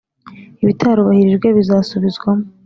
[0.63, 2.45] Ibitarubahirijwe bizasubizwamo.